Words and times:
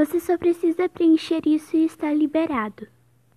Você 0.00 0.18
só 0.18 0.38
precisa 0.38 0.88
preencher 0.88 1.42
isso 1.44 1.76
e 1.76 1.84
está 1.84 2.10
liberado. 2.10 2.88